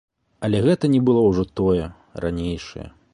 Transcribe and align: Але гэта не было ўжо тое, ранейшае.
Але 0.47 0.61
гэта 0.67 0.89
не 0.95 1.01
было 1.09 1.21
ўжо 1.29 1.43
тое, 1.61 1.85
ранейшае. 2.25 2.87